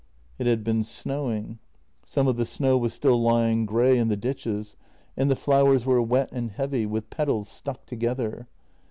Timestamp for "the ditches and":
4.07-5.29